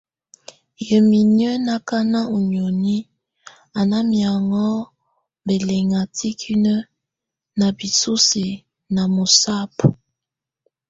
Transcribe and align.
Yə 0.85 0.97
mi 1.07 1.17
inyə́ 1.25 1.55
na 1.65 1.75
kaná 1.87 2.19
u 2.35 2.37
níoni 2.49 2.97
a 3.79 3.81
ná 3.89 3.97
miaŋɔ́ 4.09 4.73
pɛlɛŋa 5.43 5.99
tikínə 6.15 6.73
na 7.59 7.67
pisúsu 7.77 8.45
na 8.93 9.01
mɔsapa. 9.15 9.85